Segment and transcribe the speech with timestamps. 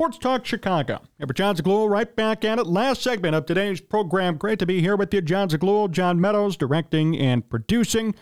[0.00, 1.02] Sports Talk Chicago.
[1.20, 2.66] Ever Jon Zaghloul right back at it.
[2.66, 4.38] Last segment of today's program.
[4.38, 5.20] Great to be here with you.
[5.20, 8.14] Jon Zaghloul, John Meadows, directing and producing.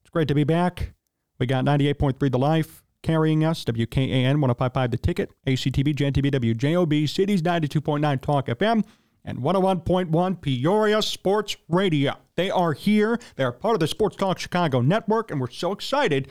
[0.00, 0.94] It's great to be back.
[1.38, 7.42] We got 98.3 The Life carrying us, WKAN 1055 The Ticket, ACTV, JNTV, WJOB, Cities
[7.42, 8.82] 92.9 Talk FM,
[9.26, 12.14] and 101.1 Peoria Sports Radio.
[12.36, 13.18] They are here.
[13.36, 16.28] They are part of the Sports Talk Chicago network, and we're so excited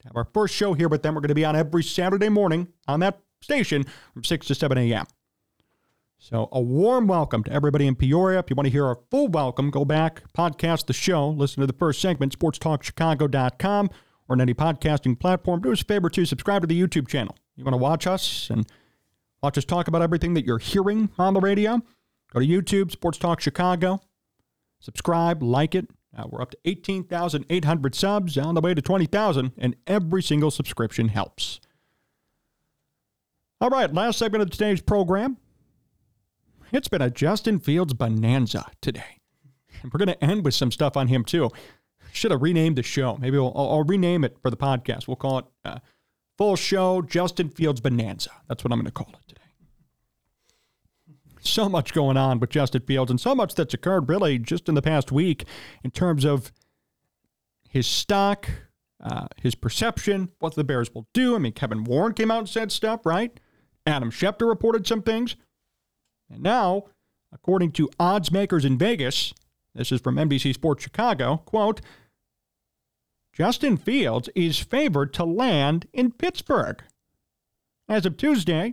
[0.00, 1.14] to have our first show here with them.
[1.14, 4.78] We're going to be on every Saturday morning on that station from 6 to 7
[4.78, 5.06] a.m.
[6.18, 8.38] So, a warm welcome to everybody in Peoria.
[8.38, 11.66] If you want to hear our full welcome, go back, podcast the show, listen to
[11.66, 13.90] the first segment, sportstalkchicago.com,
[14.28, 15.60] or on any podcasting platform.
[15.60, 17.36] Do us a favor to subscribe to the YouTube channel.
[17.54, 18.66] You want to watch us and
[19.42, 21.82] watch us talk about everything that you're hearing on the radio?
[22.32, 24.00] Go to YouTube, Sports Talk Chicago.
[24.80, 25.88] Subscribe, like it.
[26.16, 31.08] Uh, we're up to 18,800 subs, on the way to 20,000, and every single subscription
[31.08, 31.60] helps.
[33.58, 35.38] All right, last segment of today's program.
[36.72, 39.18] It's been a Justin Fields bonanza today.
[39.82, 41.50] And we're going to end with some stuff on him, too.
[42.12, 43.16] Should have renamed the show.
[43.16, 45.08] Maybe we'll, I'll, I'll rename it for the podcast.
[45.08, 45.78] We'll call it uh,
[46.36, 48.30] Full Show Justin Fields Bonanza.
[48.46, 49.40] That's what I'm going to call it today.
[51.40, 54.74] So much going on with Justin Fields, and so much that's occurred really just in
[54.74, 55.44] the past week
[55.82, 56.52] in terms of
[57.70, 58.50] his stock,
[59.02, 61.36] uh, his perception, what the Bears will do.
[61.36, 63.38] I mean, Kevin Warren came out and said stuff, right?
[63.86, 65.36] Adam Schefter reported some things.
[66.30, 66.84] And now,
[67.32, 69.32] according to odds makers in Vegas,
[69.74, 71.80] this is from NBC Sports Chicago, quote,
[73.32, 76.82] Justin Fields is favored to land in Pittsburgh.
[77.88, 78.72] As of Tuesday,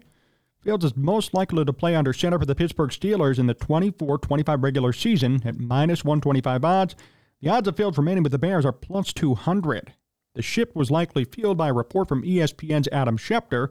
[0.61, 4.17] Fields is most likely to play under center for the Pittsburgh Steelers in the 24
[4.17, 6.95] 25 regular season at minus 125 odds.
[7.41, 9.93] The odds of Fields remaining with the Bears are plus 200.
[10.35, 13.67] The ship was likely fueled by a report from ESPN's Adam Schefter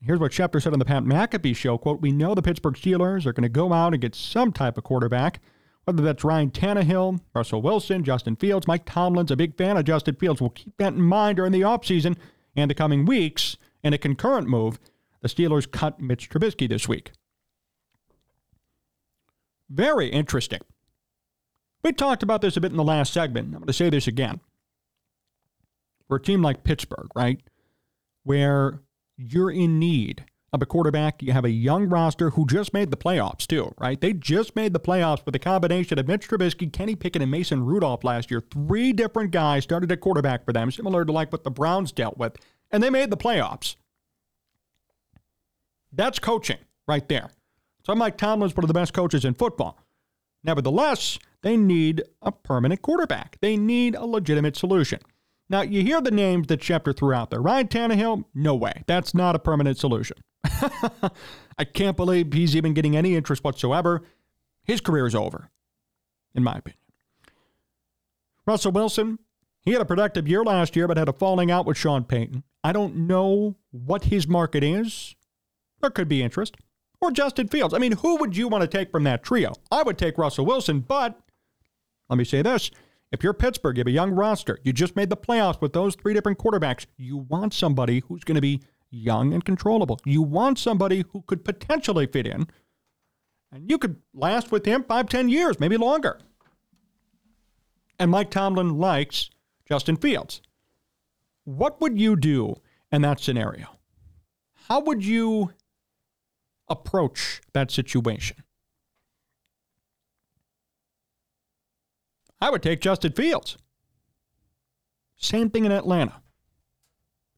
[0.00, 3.26] Here's what Schefter said on the Pat McAfee show, quote, We know the Pittsburgh Steelers
[3.26, 5.40] are going to go out and get some type of quarterback,
[5.84, 10.14] whether that's Ryan Tannehill, Russell Wilson, Justin Fields, Mike Tomlin's a big fan of Justin
[10.14, 10.40] Fields.
[10.40, 12.16] We'll keep that in mind during the offseason
[12.54, 13.56] and the coming weeks.
[13.82, 14.78] In a concurrent move,
[15.20, 17.12] the Steelers cut Mitch Trubisky this week.
[19.70, 20.60] Very interesting.
[21.82, 23.48] We talked about this a bit in the last segment.
[23.48, 24.40] I'm going to say this again.
[26.08, 27.40] For a team like Pittsburgh, right,
[28.24, 28.80] where
[29.18, 31.22] you're in need of a quarterback.
[31.22, 34.00] You have a young roster who just made the playoffs, too, right?
[34.00, 37.64] They just made the playoffs with a combination of Mitch Trubisky, Kenny Pickett, and Mason
[37.64, 38.40] Rudolph last year.
[38.40, 42.16] Three different guys started at quarterback for them, similar to like what the Browns dealt
[42.16, 42.36] with,
[42.70, 43.76] and they made the playoffs.
[45.92, 47.30] That's coaching right there.
[47.84, 49.78] So Mike Tomlin's one of the best coaches in football.
[50.44, 53.38] Nevertheless, they need a permanent quarterback.
[53.40, 55.00] They need a legitimate solution.
[55.50, 57.40] Now, you hear the names that Schefter threw out there.
[57.40, 58.84] Ryan Tannehill, no way.
[58.86, 60.18] That's not a permanent solution.
[61.58, 64.02] I can't believe he's even getting any interest whatsoever.
[64.62, 65.50] His career is over,
[66.34, 66.78] in my opinion.
[68.46, 69.18] Russell Wilson,
[69.62, 72.44] he had a productive year last year, but had a falling out with Sean Payton.
[72.62, 75.14] I don't know what his market is.
[75.80, 76.56] There could be interest.
[77.00, 77.72] Or Justin Fields.
[77.74, 79.52] I mean, who would you want to take from that trio?
[79.70, 81.18] I would take Russell Wilson, but
[82.08, 82.70] let me say this
[83.10, 85.94] if you're Pittsburgh, you have a young roster, you just made the playoffs with those
[85.94, 90.00] three different quarterbacks, you want somebody who's going to be young and controllable.
[90.04, 92.48] You want somebody who could potentially fit in,
[93.52, 96.18] and you could last with him five, ten years, maybe longer.
[97.98, 99.30] And Mike Tomlin likes
[99.66, 100.40] Justin Fields.
[101.44, 102.56] What would you do
[102.92, 103.66] in that scenario?
[104.68, 105.52] How would you
[106.68, 108.36] approach that situation?
[112.40, 113.56] I would take Justin Fields.
[115.16, 116.22] Same thing in Atlanta.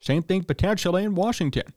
[0.00, 1.74] Same thing potentially in Washington.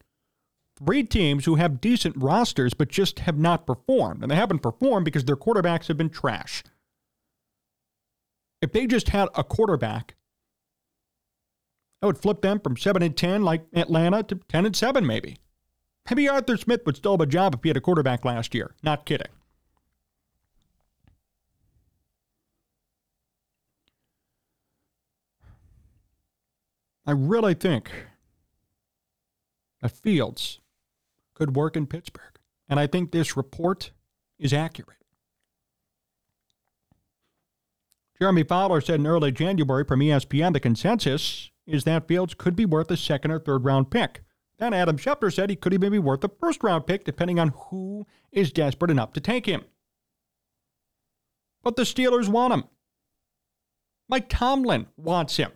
[0.77, 4.21] Three teams who have decent rosters but just have not performed.
[4.21, 6.63] And they haven't performed because their quarterbacks have been trash.
[8.61, 10.15] If they just had a quarterback,
[12.01, 15.37] I would flip them from 7 and 10 like Atlanta to 10 and 7 maybe.
[16.09, 18.75] Maybe Arthur Smith would still have a job if he had a quarterback last year.
[18.83, 19.27] Not kidding.
[27.05, 27.91] I really think
[29.81, 30.59] that Fields
[31.33, 32.39] could work in Pittsburgh.
[32.69, 33.91] And I think this report
[34.39, 34.97] is accurate.
[38.19, 42.65] Jeremy Fowler said in early January from ESPN the consensus is that Fields could be
[42.65, 44.21] worth a second or third round pick.
[44.59, 47.49] Then Adam Schefter said he could even be worth a first round pick depending on
[47.49, 49.65] who is desperate enough to take him.
[51.63, 52.63] But the Steelers want him.
[54.07, 55.51] Mike Tomlin wants him.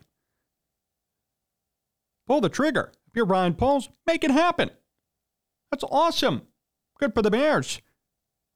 [2.28, 2.92] Pull the trigger.
[3.08, 4.70] If you're Ryan Poles, make it happen.
[5.72, 6.44] That's awesome.
[7.00, 7.82] Good for the Bears.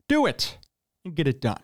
[0.08, 0.58] Do it
[1.06, 1.62] and get it done.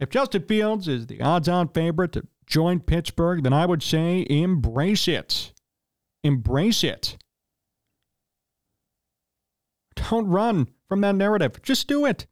[0.00, 4.26] If Justin Fields is the odds on favorite to join Pittsburgh, then I would say
[4.28, 5.52] embrace it.
[6.24, 7.16] Embrace it.
[9.94, 11.62] Don't run from that narrative.
[11.62, 12.26] Just do it.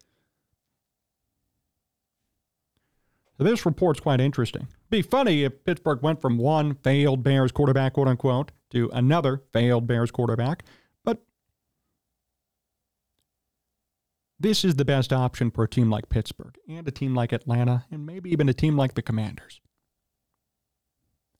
[3.38, 4.66] This report's quite interesting.
[4.90, 9.86] Be funny if Pittsburgh went from one failed Bears quarterback, quote unquote, to another failed
[9.86, 10.64] Bears quarterback.
[11.04, 11.22] But
[14.40, 17.86] this is the best option for a team like Pittsburgh and a team like Atlanta
[17.90, 19.60] and maybe even a team like the Commanders.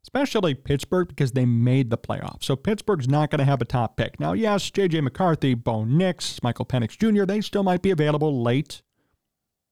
[0.02, 2.44] Especially Pittsburgh because they made the playoffs.
[2.44, 4.18] So Pittsburgh's not going to have a top pick.
[4.18, 5.02] Now, yes, J.J.
[5.02, 8.80] McCarthy, Bo Nix, Michael Penix Jr., they still might be available late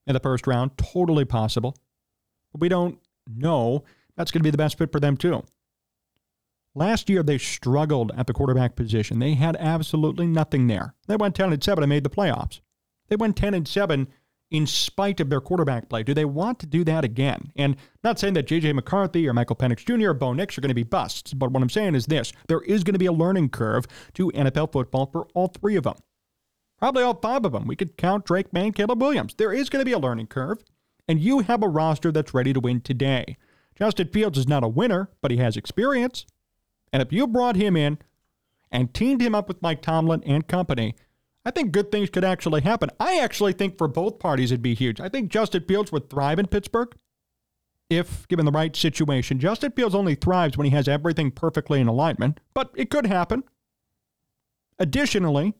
[0.06, 0.76] in the first round.
[0.76, 1.74] Totally possible.
[2.52, 2.98] But we don't
[3.28, 3.84] know
[4.16, 5.44] that's going to be the best fit for them, too.
[6.74, 9.18] Last year, they struggled at the quarterback position.
[9.18, 10.94] They had absolutely nothing there.
[11.06, 12.60] They went 10 and 7 and made the playoffs.
[13.08, 14.08] They went 10 and 7
[14.50, 16.02] in spite of their quarterback play.
[16.02, 17.52] Do they want to do that again?
[17.56, 18.72] And not saying that J.J.
[18.72, 20.10] McCarthy or Michael Penix Jr.
[20.10, 22.62] or Bo Nix are going to be busts, but what I'm saying is this there
[22.62, 25.96] is going to be a learning curve to NFL football for all three of them.
[26.78, 27.66] Probably all five of them.
[27.66, 29.34] We could count Drake Maye, Caleb Williams.
[29.34, 30.58] There is going to be a learning curve,
[31.08, 33.36] and you have a roster that's ready to win today.
[33.76, 36.26] Justin Fields is not a winner, but he has experience.
[36.92, 37.98] And if you brought him in
[38.70, 40.94] and teamed him up with Mike Tomlin and company,
[41.44, 42.90] I think good things could actually happen.
[43.00, 45.00] I actually think for both parties it'd be huge.
[45.00, 46.94] I think Justin Fields would thrive in Pittsburgh
[47.88, 49.38] if given the right situation.
[49.38, 53.44] Justin Fields only thrives when he has everything perfectly in alignment, but it could happen.
[54.78, 55.54] Additionally,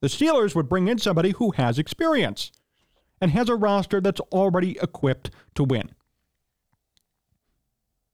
[0.00, 2.50] the Steelers would bring in somebody who has experience
[3.20, 5.90] and has a roster that's already equipped to win.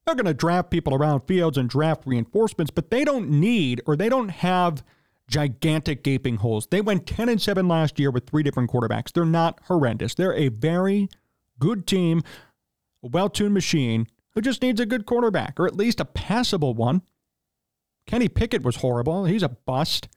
[0.04, 3.96] They're going to draft people around Fields and draft reinforcements, but they don't need or
[3.96, 4.82] they don't have
[5.28, 6.66] gigantic gaping holes.
[6.66, 9.12] They went 10 and 7 last year with three different quarterbacks.
[9.12, 10.14] They're not horrendous.
[10.14, 11.08] They're a very
[11.58, 12.22] good team,
[13.02, 17.02] a well-tuned machine who just needs a good quarterback or at least a passable one.
[18.06, 19.24] Kenny Pickett was horrible.
[19.24, 20.08] He's a bust,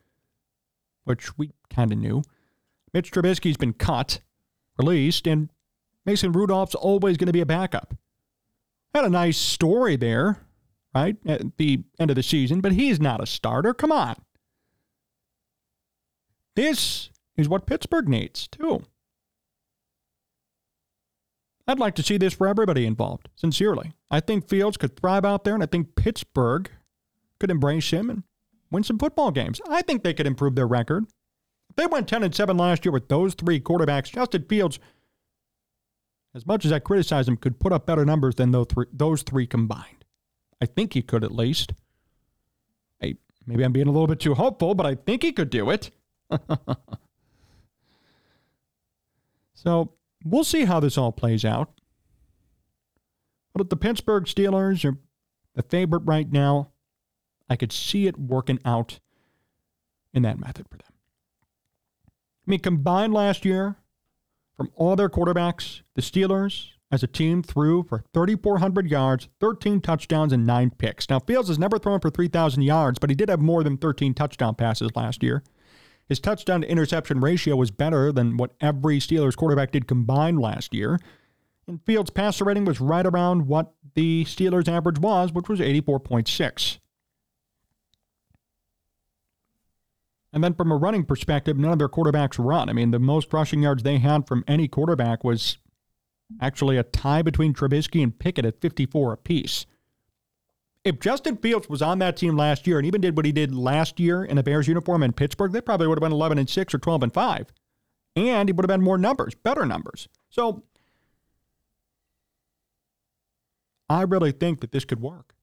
[1.03, 2.23] which we kind of knew.
[2.93, 4.21] Mitch Trubisky's been cut,
[4.77, 5.49] released, and
[6.05, 7.93] Mason Rudolph's always going to be a backup.
[8.93, 10.39] Had a nice story there,
[10.93, 13.73] right, at the end of the season, but he's not a starter.
[13.73, 14.15] Come on.
[16.55, 18.83] This is what Pittsburgh needs, too.
[21.67, 23.93] I'd like to see this for everybody involved, sincerely.
[24.11, 26.69] I think Fields could thrive out there, and I think Pittsburgh
[27.39, 28.23] could embrace him and
[28.71, 29.59] win some football games.
[29.67, 31.05] I think they could improve their record.
[31.75, 34.79] They went 10 and 7 last year with those three quarterbacks, Justin Fields,
[36.33, 39.23] as much as I criticize him, could put up better numbers than those three, those
[39.23, 40.05] three combined.
[40.61, 41.73] I think he could at least.
[42.99, 45.69] Hey, maybe I'm being a little bit too hopeful, but I think he could do
[45.69, 45.91] it.
[49.53, 49.93] so
[50.25, 51.71] we'll see how this all plays out.
[53.53, 54.97] But if the Pittsburgh Steelers are
[55.53, 56.71] the favorite right now,
[57.49, 58.99] I could see it working out
[60.13, 60.94] in that method for them.
[62.47, 63.77] I mean, combined last year,
[64.55, 70.31] from all their quarterbacks, the Steelers as a team threw for 3,400 yards, 13 touchdowns,
[70.31, 71.09] and nine picks.
[71.09, 74.13] Now, Fields has never thrown for 3,000 yards, but he did have more than 13
[74.13, 75.43] touchdown passes last year.
[76.07, 80.73] His touchdown to interception ratio was better than what every Steelers quarterback did combined last
[80.73, 80.99] year.
[81.67, 86.77] And Fields' passer rating was right around what the Steelers' average was, which was 84.6.
[90.35, 92.69] And then from a running perspective, none of their quarterbacks run.
[92.69, 95.57] I mean, the most rushing yards they had from any quarterback was
[96.39, 99.65] actually a tie between Trubisky and Pickett at 54 apiece
[100.85, 103.53] if Justin Fields was on that team last year and even did what he did
[103.53, 106.47] last year in a Bears uniform in Pittsburgh, they probably would have been 11 and
[106.47, 107.47] 6 or 12 and 5.
[108.15, 110.07] And he would have been more numbers, better numbers.
[110.29, 110.63] So
[113.89, 115.34] I really think that this could work.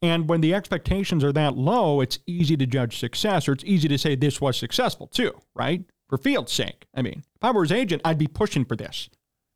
[0.00, 3.88] And when the expectations are that low, it's easy to judge success or it's easy
[3.88, 5.82] to say this was successful too, right?
[6.08, 6.86] For Fields' sake.
[6.94, 9.08] I mean, if I were his agent, I'd be pushing for this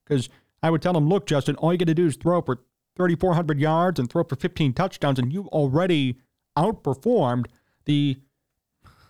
[0.04, 0.28] because
[0.62, 2.56] I would tell him, look, Justin, all you got to do is throw for
[2.96, 6.18] 3,400 yards and throw for 15 touchdowns, and you already
[6.56, 7.46] outperformed
[7.84, 8.18] the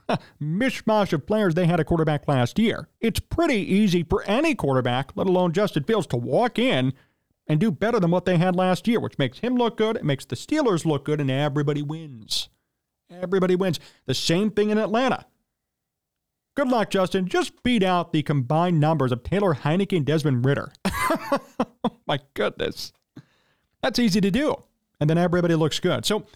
[0.41, 2.89] mishmash of players they had a quarterback last year.
[3.01, 6.93] It's pretty easy for any quarterback, let alone Justin Fields, to walk in
[7.47, 10.05] and do better than what they had last year, which makes him look good, it
[10.05, 12.49] makes the Steelers look good, and everybody wins.
[13.11, 13.79] Everybody wins.
[14.07, 15.27] The same thing in Atlanta.
[16.55, 17.27] Good luck, Justin.
[17.29, 20.73] Just beat out the combined numbers of Taylor Heinicke and Desmond Ridder.
[20.85, 21.39] oh,
[22.07, 22.93] my goodness.
[23.83, 24.63] That's easy to do.
[25.01, 26.05] And then everybody looks good.
[26.05, 26.27] So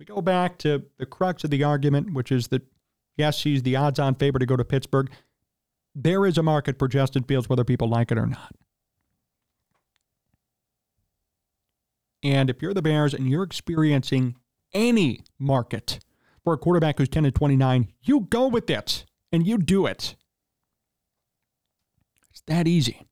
[0.00, 2.62] We go back to the crux of the argument, which is that,
[3.16, 5.10] yes, he's the odds on favorite to go to Pittsburgh.
[5.94, 8.54] There is a market for Justin Fields, whether people like it or not.
[12.24, 14.36] And if you're the Bears and you're experiencing
[14.72, 16.00] any market
[16.42, 20.16] for a quarterback who's 10 to 29, you go with it and you do it.
[22.30, 23.06] It's that easy.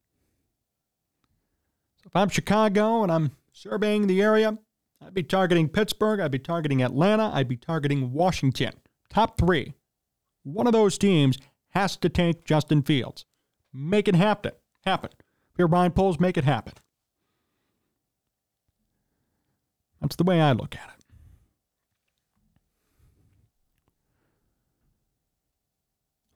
[2.02, 4.57] So if I'm Chicago and I'm surveying the area,
[5.04, 8.73] I'd be targeting Pittsburgh, I'd be targeting Atlanta, I'd be targeting Washington.
[9.11, 9.75] Top three.
[10.42, 11.38] One of those teams
[11.71, 13.26] has to take Justin Fields.
[13.75, 14.52] Make it happen.
[14.85, 15.11] Happen.
[15.12, 16.73] If you're Ryan Poles, make it happen.
[20.02, 21.04] That's the way I look at it.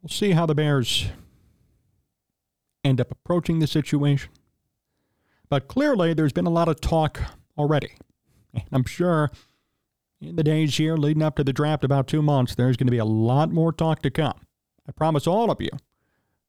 [0.01, 1.07] We'll see how the Bears
[2.85, 4.31] end up approaching the situation.
[5.49, 7.21] But clearly, there's been a lot of talk
[7.59, 7.91] already.
[8.55, 9.33] And I'm sure
[10.21, 12.93] in the days here leading up to the draft, about two months, there's going to
[12.93, 14.47] be a lot more talk to come.
[14.89, 15.71] I promise all of you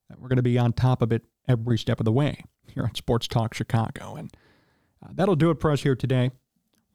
[0.07, 2.83] that we're going to be on top of it every step of the way here
[2.83, 4.15] on Sports Talk Chicago.
[4.15, 4.31] And
[5.03, 6.29] uh, that'll do it for us here today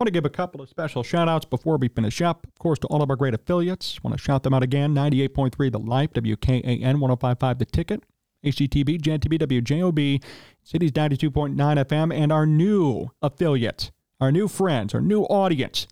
[0.03, 2.45] want to give a couple of special shout outs before we finish up.
[2.45, 4.03] Of course, to all of our great affiliates.
[4.03, 8.03] want to shout them out again 98.3 The Life, WKAN 1055 The Ticket,
[8.45, 10.25] JanTV, WJOB,
[10.65, 15.87] Cities 92.9 FM, and our new affiliate, our new friends, our new audience,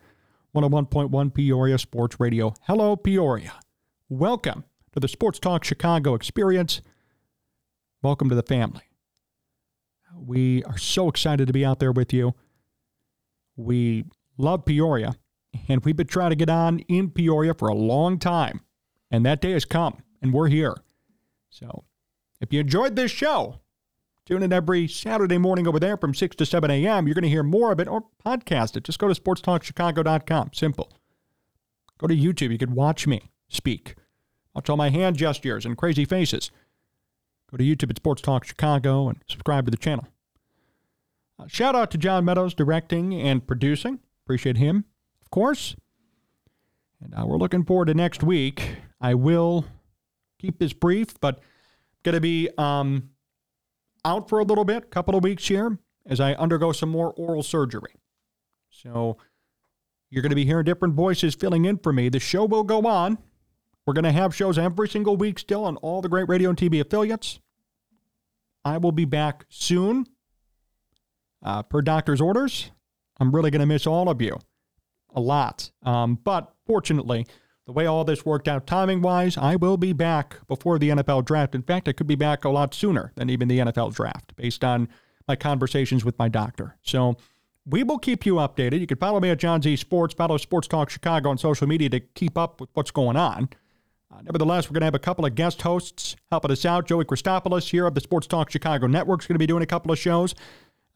[0.56, 2.52] 101.1 Peoria Sports Radio.
[2.62, 3.60] Hello, Peoria.
[4.08, 6.82] Welcome to the Sports Talk Chicago experience.
[8.02, 8.90] Welcome to the family.
[10.16, 12.34] We are so excited to be out there with you.
[13.60, 14.04] We
[14.38, 15.14] love Peoria,
[15.68, 18.60] and we've been trying to get on in Peoria for a long time.
[19.10, 20.76] And that day has come, and we're here.
[21.50, 21.84] So
[22.40, 23.60] if you enjoyed this show,
[24.24, 27.06] tune in every Saturday morning over there from 6 to 7 a.m.
[27.06, 28.84] You're going to hear more of it or podcast it.
[28.84, 30.50] Just go to sportstalkchicago.com.
[30.54, 30.92] Simple.
[31.98, 32.52] Go to YouTube.
[32.52, 33.96] You can watch me speak.
[34.54, 36.50] Watch all my hand gestures and crazy faces.
[37.50, 40.06] Go to YouTube at Sports Talk Chicago and subscribe to the channel.
[41.48, 44.00] Shout out to John Meadows directing and producing.
[44.24, 44.84] Appreciate him,
[45.22, 45.76] of course.
[47.02, 48.76] And uh, we're looking forward to next week.
[49.00, 49.64] I will
[50.38, 51.40] keep this brief, but
[52.02, 53.10] going to be um,
[54.04, 57.42] out for a little bit, couple of weeks here, as I undergo some more oral
[57.42, 57.94] surgery.
[58.70, 59.16] So
[60.10, 62.08] you're going to be hearing different voices filling in for me.
[62.08, 63.18] The show will go on.
[63.86, 66.58] We're going to have shows every single week still on all the great radio and
[66.58, 67.40] TV affiliates.
[68.64, 70.06] I will be back soon
[71.42, 72.70] uh, per doctor's orders.
[73.18, 74.38] I'm really going to miss all of you
[75.14, 75.70] a lot.
[75.82, 77.26] Um, but fortunately,
[77.66, 81.24] the way all this worked out timing wise, I will be back before the NFL
[81.24, 81.54] draft.
[81.54, 84.64] In fact, I could be back a lot sooner than even the NFL draft based
[84.64, 84.88] on
[85.28, 86.76] my conversations with my doctor.
[86.82, 87.16] So
[87.66, 88.80] we will keep you updated.
[88.80, 91.88] You can follow me at John Z Sports, follow Sports Talk Chicago on social media
[91.90, 93.50] to keep up with what's going on.
[94.12, 96.88] Uh, nevertheless, we're going to have a couple of guest hosts helping us out.
[96.88, 99.66] Joey Christopoulos here of the Sports Talk Chicago Network is going to be doing a
[99.66, 100.34] couple of shows.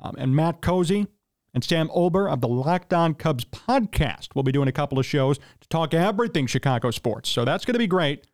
[0.04, 1.06] Um, and Matt Cozy
[1.54, 5.06] and Sam Olber of the Locked On Cubs podcast will be doing a couple of
[5.06, 7.30] shows to talk everything Chicago sports.
[7.30, 8.26] So that's going to be great.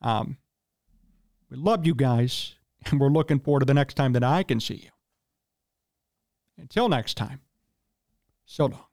[0.00, 0.38] Um,
[1.50, 2.54] we love you guys,
[2.86, 4.90] and we're looking forward to the next time that I can see you.
[6.56, 7.40] Until next time,
[8.46, 8.86] so long.